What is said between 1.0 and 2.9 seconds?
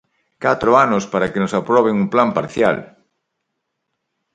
para que nos aproben un plan parcial!